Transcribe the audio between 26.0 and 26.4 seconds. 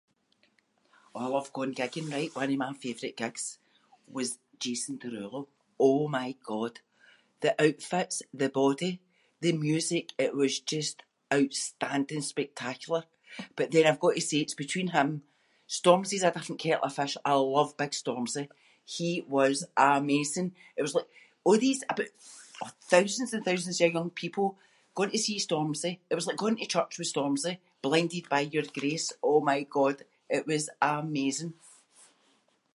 it was